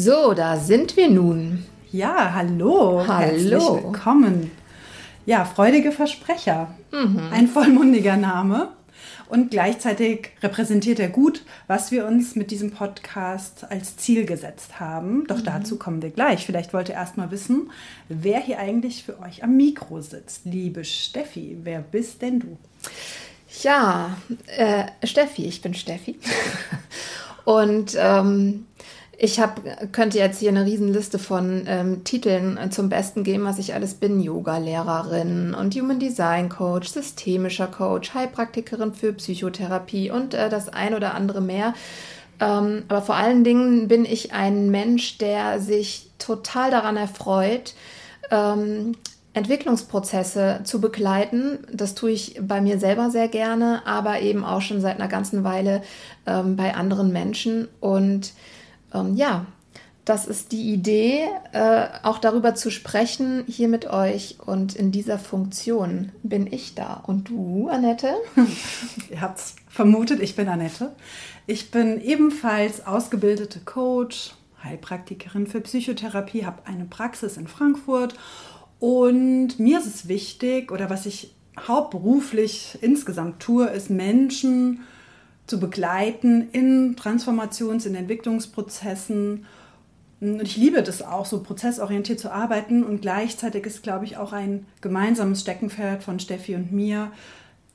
So, 0.00 0.32
da 0.32 0.56
sind 0.56 0.96
wir 0.96 1.10
nun. 1.10 1.64
Ja, 1.90 2.32
hallo. 2.32 3.04
Hallo. 3.04 3.18
Herzlich 3.18 3.52
willkommen. 3.52 4.52
Ja, 5.26 5.44
freudige 5.44 5.90
Versprecher. 5.90 6.72
Mhm. 6.92 7.20
Ein 7.32 7.48
vollmundiger 7.48 8.16
Name. 8.16 8.68
Und 9.28 9.50
gleichzeitig 9.50 10.30
repräsentiert 10.40 11.00
er 11.00 11.08
gut, 11.08 11.42
was 11.66 11.90
wir 11.90 12.06
uns 12.06 12.36
mit 12.36 12.52
diesem 12.52 12.70
Podcast 12.70 13.68
als 13.72 13.96
Ziel 13.96 14.24
gesetzt 14.24 14.78
haben. 14.78 15.26
Doch 15.26 15.38
mhm. 15.38 15.46
dazu 15.46 15.78
kommen 15.78 16.00
wir 16.00 16.10
gleich. 16.10 16.46
Vielleicht 16.46 16.72
wollt 16.72 16.90
ihr 16.90 16.94
erst 16.94 17.16
mal 17.16 17.32
wissen, 17.32 17.72
wer 18.08 18.38
hier 18.38 18.60
eigentlich 18.60 19.02
für 19.02 19.18
euch 19.18 19.42
am 19.42 19.56
Mikro 19.56 20.00
sitzt. 20.00 20.42
Liebe 20.44 20.84
Steffi, 20.84 21.58
wer 21.64 21.80
bist 21.80 22.22
denn 22.22 22.38
du? 22.38 22.56
Ja, 23.64 24.16
äh, 24.46 24.84
Steffi, 25.02 25.46
ich 25.46 25.60
bin 25.60 25.74
Steffi. 25.74 26.20
Und 27.44 27.96
ähm, 27.98 28.66
ich 29.20 29.40
hab, 29.40 29.60
könnte 29.92 30.16
jetzt 30.16 30.38
hier 30.38 30.50
eine 30.50 30.64
Riesenliste 30.64 31.18
von 31.18 31.64
ähm, 31.66 32.04
Titeln 32.04 32.56
äh, 32.56 32.70
zum 32.70 32.88
Besten 32.88 33.24
geben, 33.24 33.44
was 33.44 33.58
ich 33.58 33.74
alles 33.74 33.94
bin. 33.94 34.20
Yoga-Lehrerin 34.20 35.54
und 35.54 35.74
Human 35.74 35.98
Design 35.98 36.48
Coach, 36.48 36.88
systemischer 36.88 37.66
Coach, 37.66 38.14
Heilpraktikerin 38.14 38.94
für 38.94 39.12
Psychotherapie 39.12 40.12
und 40.12 40.34
äh, 40.34 40.48
das 40.48 40.68
ein 40.68 40.94
oder 40.94 41.14
andere 41.14 41.40
mehr. 41.40 41.74
Ähm, 42.38 42.84
aber 42.86 43.02
vor 43.02 43.16
allen 43.16 43.42
Dingen 43.42 43.88
bin 43.88 44.04
ich 44.04 44.32
ein 44.32 44.70
Mensch, 44.70 45.18
der 45.18 45.58
sich 45.58 46.10
total 46.18 46.70
daran 46.70 46.96
erfreut, 46.96 47.74
ähm, 48.30 48.94
Entwicklungsprozesse 49.34 50.60
zu 50.62 50.80
begleiten. 50.80 51.58
Das 51.72 51.96
tue 51.96 52.12
ich 52.12 52.40
bei 52.40 52.60
mir 52.60 52.78
selber 52.78 53.10
sehr 53.10 53.26
gerne, 53.26 53.82
aber 53.84 54.20
eben 54.20 54.44
auch 54.44 54.60
schon 54.60 54.80
seit 54.80 55.00
einer 55.00 55.08
ganzen 55.08 55.42
Weile 55.42 55.82
ähm, 56.24 56.54
bei 56.54 56.76
anderen 56.76 57.12
Menschen. 57.12 57.66
Und 57.80 58.32
ähm, 58.94 59.14
ja, 59.14 59.46
das 60.08 60.26
ist 60.26 60.52
die 60.52 60.72
Idee, 60.72 61.28
äh, 61.52 61.86
auch 62.02 62.18
darüber 62.18 62.54
zu 62.54 62.70
sprechen 62.70 63.44
hier 63.46 63.68
mit 63.68 63.90
euch. 63.90 64.38
Und 64.44 64.74
in 64.74 64.90
dieser 64.90 65.18
Funktion 65.18 66.12
bin 66.22 66.50
ich 66.50 66.74
da. 66.74 67.02
Und 67.06 67.28
du, 67.28 67.68
Annette? 67.68 68.14
Ihr 69.10 69.20
habt 69.20 69.38
es 69.38 69.56
vermutet, 69.68 70.20
ich 70.20 70.34
bin 70.34 70.48
Annette. 70.48 70.92
Ich 71.46 71.70
bin 71.70 72.00
ebenfalls 72.00 72.86
ausgebildete 72.86 73.60
Coach, 73.60 74.34
Heilpraktikerin 74.64 75.46
für 75.46 75.60
Psychotherapie, 75.60 76.46
habe 76.46 76.66
eine 76.66 76.86
Praxis 76.86 77.36
in 77.36 77.46
Frankfurt. 77.46 78.14
Und 78.80 79.58
mir 79.58 79.78
ist 79.78 79.86
es 79.86 80.08
wichtig, 80.08 80.72
oder 80.72 80.88
was 80.88 81.04
ich 81.04 81.34
hauptberuflich 81.66 82.78
insgesamt 82.80 83.40
tue, 83.40 83.66
ist 83.66 83.90
Menschen 83.90 84.80
zu 85.48 85.58
begleiten 85.58 86.48
in 86.52 86.94
Transformations-, 86.94 87.86
in 87.86 87.94
Entwicklungsprozessen. 87.94 89.46
Und 90.20 90.42
ich 90.42 90.56
liebe 90.56 90.82
das 90.82 91.02
auch, 91.02 91.26
so 91.26 91.42
prozessorientiert 91.42 92.20
zu 92.20 92.30
arbeiten. 92.30 92.84
Und 92.84 93.00
gleichzeitig 93.00 93.66
ist, 93.66 93.82
glaube 93.82 94.04
ich, 94.04 94.16
auch 94.16 94.32
ein 94.32 94.66
gemeinsames 94.80 95.40
Steckenpferd 95.40 96.04
von 96.04 96.20
Steffi 96.20 96.54
und 96.54 96.70
mir, 96.70 97.10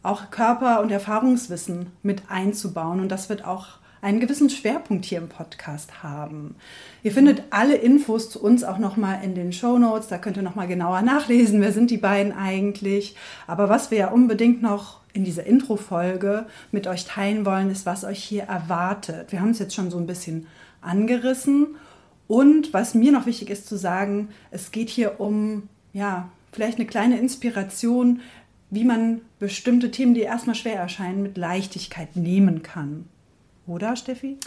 auch 0.03 0.31
Körper- 0.31 0.81
und 0.81 0.91
Erfahrungswissen 0.91 1.87
mit 2.03 2.23
einzubauen. 2.29 2.99
Und 2.99 3.09
das 3.09 3.29
wird 3.29 3.45
auch 3.45 3.67
einen 4.03 4.19
gewissen 4.19 4.49
Schwerpunkt 4.49 5.05
hier 5.05 5.17
im 5.19 5.29
Podcast 5.29 6.03
haben. 6.03 6.55
Ihr 7.03 7.13
findet 7.13 7.43
alle 7.51 7.75
Infos 7.75 8.29
zu 8.29 8.43
uns 8.43 8.65
auch 8.65 8.77
nochmal 8.77 9.23
in 9.23 9.33
den 9.33 9.53
Show 9.53 9.77
Notes. 9.77 10.09
Da 10.09 10.17
könnt 10.17 10.35
ihr 10.35 10.43
nochmal 10.43 10.67
genauer 10.67 11.01
nachlesen, 11.01 11.61
wer 11.61 11.71
sind 11.71 11.89
die 11.89 11.97
beiden 11.97 12.33
eigentlich. 12.33 13.15
Aber 13.47 13.69
was 13.69 13.91
wir 13.91 13.97
ja 13.97 14.07
unbedingt 14.09 14.61
noch 14.61 14.99
in 15.13 15.23
dieser 15.23 15.45
Intro-Folge 15.45 16.47
mit 16.71 16.85
euch 16.85 17.05
teilen 17.05 17.45
wollen, 17.45 17.71
ist, 17.71 17.85
was 17.85 18.03
euch 18.03 18.21
hier 18.21 18.43
erwartet. 18.43 19.31
Wir 19.31 19.39
haben 19.39 19.51
es 19.51 19.59
jetzt 19.59 19.73
schon 19.73 19.89
so 19.89 19.97
ein 19.97 20.07
bisschen 20.07 20.47
angerissen. 20.81 21.75
Und 22.27 22.73
was 22.73 22.95
mir 22.95 23.13
noch 23.13 23.25
wichtig 23.25 23.49
ist 23.49 23.67
zu 23.67 23.77
sagen, 23.77 24.29
es 24.51 24.71
geht 24.71 24.89
hier 24.89 25.21
um, 25.21 25.69
ja, 25.93 26.29
vielleicht 26.51 26.77
eine 26.77 26.87
kleine 26.87 27.19
Inspiration, 27.19 28.19
wie 28.69 28.83
man 28.83 29.21
bestimmte 29.39 29.91
Themen, 29.91 30.13
die 30.13 30.21
erstmal 30.21 30.55
schwer 30.55 30.75
erscheinen, 30.75 31.23
mit 31.23 31.37
Leichtigkeit 31.37 32.17
nehmen 32.17 32.63
kann. 32.63 33.05
Oder, 33.67 33.95
Steffi? 33.95 34.37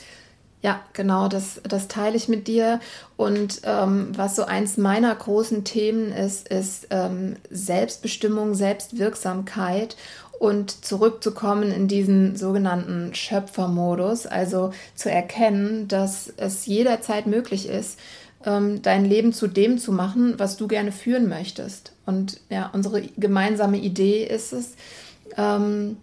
Ja, 0.62 0.81
genau, 0.94 1.28
das, 1.28 1.60
das 1.62 1.87
teile 1.87 2.16
ich 2.16 2.28
mit 2.28 2.49
dir. 2.49 2.81
Und 3.16 3.60
ähm, 3.65 4.09
was 4.16 4.37
so 4.37 4.44
eins 4.44 4.77
meiner 4.77 5.15
großen 5.15 5.65
Themen 5.65 6.12
ist, 6.12 6.49
ist 6.49 6.88
ähm, 6.91 7.37
Selbstbestimmung, 7.50 8.54
Selbstwirksamkeit 8.54 9.97
und 10.38 10.84
zurückzukommen 10.84 11.71
in 11.72 11.88
diesen 11.88 12.37
sogenannten 12.37 13.15
Schöpfermodus, 13.15 14.27
also 14.27 14.72
zu 14.94 15.10
erkennen, 15.10 15.88
dass 15.88 16.33
es 16.37 16.66
jederzeit 16.66 17.27
möglich 17.27 17.69
ist, 17.69 17.98
ähm, 18.44 18.83
dein 18.83 19.04
Leben 19.04 19.33
zu 19.33 19.47
dem 19.47 19.78
zu 19.78 19.93
machen, 19.93 20.34
was 20.38 20.56
du 20.56 20.69
gerne 20.69 20.93
führen 20.93 21.28
möchtest. 21.28 21.93
Und 22.06 22.41
ja, 22.50 22.71
unsere 22.72 23.03
gemeinsame 23.16 23.78
Idee 23.78 24.25
ist 24.25 24.53
es, 24.53 24.75
ähm, 25.37 25.97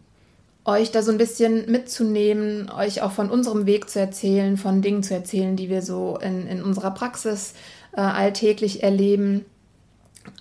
euch 0.66 0.92
da 0.92 1.02
so 1.02 1.12
ein 1.12 1.18
bisschen 1.18 1.70
mitzunehmen, 1.70 2.70
euch 2.70 3.02
auch 3.02 3.12
von 3.12 3.30
unserem 3.30 3.66
Weg 3.66 3.90
zu 3.90 4.00
erzählen, 4.00 4.58
von 4.58 4.82
Dingen 4.82 5.04
zu 5.04 5.14
erzählen, 5.14 5.56
die 5.56 5.70
wir 5.70 5.82
so 5.82 6.18
in, 6.18 6.48
in 6.48 6.64
unserer 6.64 6.92
Praxis 6.92 7.54
äh, 7.92 8.02
alltäglich 8.02 8.84
erleben. 8.84 9.46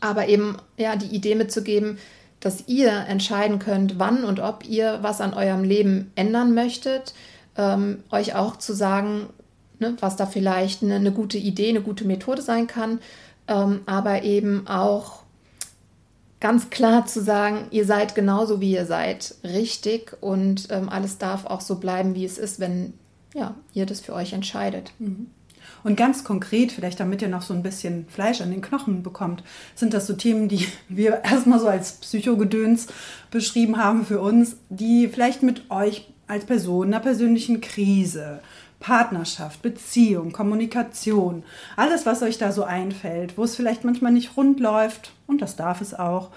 Aber 0.01 0.29
eben 0.29 0.57
ja 0.77 0.95
die 0.95 1.15
Idee 1.15 1.35
mitzugeben, 1.35 1.99
dass 2.39 2.69
ihr 2.69 2.91
entscheiden 3.09 3.59
könnt, 3.59 3.99
wann 3.99 4.25
und 4.25 4.41
ob 4.41 4.65
ihr 4.69 4.99
was 5.03 5.21
an 5.21 5.35
eurem 5.35 5.65
Leben 5.65 6.13
ändern 6.15 6.55
möchtet. 6.55 7.15
Ähm, 7.57 8.03
euch 8.11 8.35
auch 8.35 8.57
zu 8.57 8.75
sagen, 8.75 9.29
ne, 9.79 9.97
was 10.01 10.17
da 10.17 10.27
vielleicht 10.27 10.83
eine, 10.83 10.97
eine, 10.97 11.13
gute 11.13 11.39
Idee, 11.39 11.69
eine 11.69 11.83
gute 11.83 12.05
Methode 12.05 12.43
sein 12.43 12.67
kann, 12.67 13.01
ähm, 13.49 13.81
aber 13.87 14.23
eben 14.23 14.67
auch 14.67 15.22
ganz 16.43 16.71
klar 16.71 17.07
zu 17.07 17.23
sagen, 17.23 17.69
ihr 17.71 17.87
seid 17.87 18.17
genauso 18.17 18.61
wie 18.61 18.73
ihr 18.73 18.85
seid, 18.85 19.37
richtig 19.45 20.17
und 20.21 20.67
ähm, 20.71 20.89
alles 20.89 21.17
darf 21.17 21.47
auch 21.47 21.61
so 21.61 21.77
bleiben, 21.77 22.17
wie 22.17 22.25
es 22.25 22.37
ist, 22.37 22.59
wenn 22.59 22.95
ja, 23.33 23.55
ihr 23.73 23.87
das 23.87 24.01
für 24.01 24.13
euch 24.13 24.33
entscheidet. 24.33 24.93
Mhm. 24.99 25.29
Und 25.85 25.97
ganz 25.97 26.25
konkret, 26.25 26.73
vielleicht 26.73 26.99
damit 26.99 27.23
ihr 27.23 27.29
noch 27.29 27.43
so 27.43 27.55
ein 27.55 27.63
bisschen 27.63 28.07
Fleisch 28.09 28.41
an 28.41 28.51
den 28.51 28.61
Knochen 28.61 29.05
bekommt, 29.05 29.45
sind 29.77 29.95
das 29.95 30.09
so 30.09 30.15
Themen, 30.15 30.49
die 30.49 30.67
wir 30.89 31.23
erstmal 31.23 31.61
so 31.61 31.69
als 31.69 31.93
Psychogedöns 31.93 32.89
beschrieben 33.31 33.77
haben 33.77 34.05
für 34.05 34.21
uns, 34.21 34.57
die 34.69 35.07
vielleicht 35.07 35.45
mit 35.45 35.71
euch 35.71 36.09
als 36.27 36.45
Person 36.45 36.89
einer 36.89 37.01
persönlichen 37.01 37.61
Krise, 37.61 38.41
Partnerschaft, 38.83 39.63
Beziehung, 39.63 40.33
Kommunikation, 40.33 41.45
alles, 41.77 42.05
was 42.05 42.23
euch 42.23 42.37
da 42.37 42.53
so 42.53 42.65
einfällt, 42.65 43.39
wo 43.39 43.45
es 43.45 43.57
vielleicht 43.57 43.85
manchmal 43.85 44.13
nicht 44.13 44.37
rund 44.37 44.61
läuft, 44.61 45.13
und 45.27 45.41
das 45.41 45.57
darf 45.57 45.81
es 45.81 45.95
auch, 45.95 46.31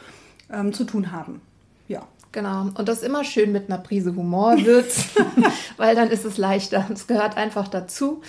ähm, 0.52 0.72
zu 0.72 0.86
tun 0.86 1.12
haben. 1.12 1.42
Ja. 1.88 2.04
Genau. 2.32 2.70
Und 2.76 2.90
das 2.90 3.02
immer 3.02 3.24
schön 3.24 3.54
mit 3.54 3.70
einer 3.70 3.78
Prise 3.78 4.14
Humor 4.14 4.58
wird, 4.66 4.92
weil 5.78 5.96
dann 5.96 6.10
ist 6.10 6.26
es 6.26 6.38
leichter. 6.38 6.86
Es 6.94 7.08
gehört 7.08 7.38
einfach 7.38 7.70
dazu 7.70 8.22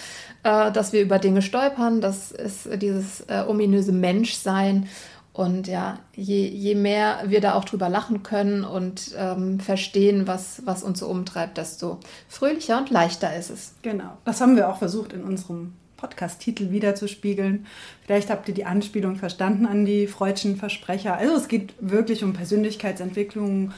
äh, 0.46 0.70
dass 0.70 0.92
wir 0.92 1.02
über 1.02 1.18
Dinge 1.18 1.42
stolpern. 1.42 2.00
Das 2.00 2.30
ist 2.30 2.68
dieses 2.80 3.22
äh, 3.22 3.44
ominöse 3.46 3.92
Menschsein. 3.92 4.88
Und 5.36 5.68
ja, 5.68 5.98
je, 6.14 6.48
je 6.48 6.74
mehr 6.74 7.24
wir 7.26 7.42
da 7.42 7.56
auch 7.56 7.66
drüber 7.66 7.90
lachen 7.90 8.22
können 8.22 8.64
und 8.64 9.14
ähm, 9.18 9.60
verstehen, 9.60 10.26
was, 10.26 10.62
was 10.64 10.82
uns 10.82 11.00
so 11.00 11.08
umtreibt, 11.08 11.58
desto 11.58 12.00
fröhlicher 12.26 12.78
und 12.78 12.88
leichter 12.88 13.36
ist 13.36 13.50
es. 13.50 13.74
Genau. 13.82 14.16
Das 14.24 14.40
haben 14.40 14.56
wir 14.56 14.70
auch 14.70 14.78
versucht 14.78 15.12
in 15.12 15.24
unserem 15.24 15.74
Podcast-Titel 15.98 16.70
wiederzuspiegeln. 16.70 17.66
Vielleicht 18.06 18.30
habt 18.30 18.48
ihr 18.48 18.54
die 18.54 18.64
Anspielung 18.64 19.16
verstanden 19.16 19.66
an 19.66 19.84
die 19.84 20.06
freudschen 20.06 20.56
Versprecher. 20.56 21.18
Also 21.18 21.36
es 21.36 21.48
geht 21.48 21.74
wirklich 21.80 22.24
um 22.24 22.32
Persönlichkeitsentwicklung, 22.32 23.72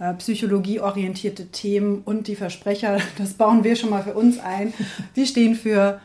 äh, 0.00 0.14
psychologieorientierte 0.14 1.46
Themen 1.46 2.02
und 2.04 2.26
die 2.26 2.34
Versprecher, 2.34 2.98
das 3.18 3.34
bauen 3.34 3.62
wir 3.62 3.76
schon 3.76 3.90
mal 3.90 4.02
für 4.02 4.14
uns 4.14 4.40
ein. 4.40 4.74
Die 5.14 5.26
stehen 5.26 5.54
für 5.54 6.00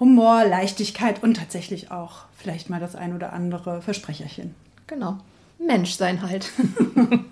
Humor, 0.00 0.44
Leichtigkeit 0.44 1.22
und 1.22 1.36
tatsächlich 1.36 1.90
auch 1.90 2.24
vielleicht 2.36 2.70
mal 2.70 2.80
das 2.80 2.94
ein 2.94 3.14
oder 3.14 3.32
andere 3.32 3.82
Versprecherchen. 3.82 4.54
Genau. 4.86 5.18
Mensch 5.58 5.94
sein 5.94 6.22
halt. 6.22 6.50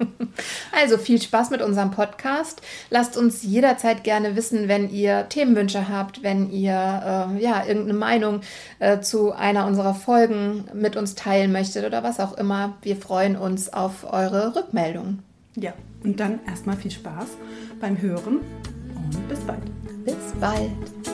also 0.72 0.98
viel 0.98 1.20
Spaß 1.20 1.50
mit 1.50 1.62
unserem 1.62 1.90
Podcast. 1.90 2.60
Lasst 2.90 3.16
uns 3.16 3.42
jederzeit 3.42 4.04
gerne 4.04 4.36
wissen, 4.36 4.68
wenn 4.68 4.90
ihr 4.90 5.28
Themenwünsche 5.28 5.88
habt, 5.88 6.22
wenn 6.22 6.50
ihr 6.50 6.72
äh, 6.72 7.42
ja 7.42 7.64
irgendeine 7.64 7.98
Meinung 7.98 8.40
äh, 8.78 9.00
zu 9.00 9.32
einer 9.32 9.66
unserer 9.66 9.94
Folgen 9.94 10.64
mit 10.74 10.96
uns 10.96 11.14
teilen 11.14 11.52
möchtet 11.52 11.84
oder 11.84 12.02
was 12.02 12.20
auch 12.20 12.36
immer. 12.36 12.74
Wir 12.82 12.96
freuen 12.96 13.36
uns 13.36 13.72
auf 13.72 14.12
eure 14.12 14.56
Rückmeldung. 14.56 15.20
Ja, 15.54 15.72
und 16.02 16.20
dann 16.20 16.40
erstmal 16.46 16.76
viel 16.76 16.90
Spaß 16.90 17.28
beim 17.80 18.00
Hören 18.00 18.40
und 18.94 19.28
bis 19.28 19.40
bald. 19.40 19.62
Bis 20.04 20.16
bald. 20.40 21.05